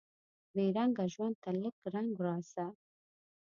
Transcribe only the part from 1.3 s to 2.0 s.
ته لکه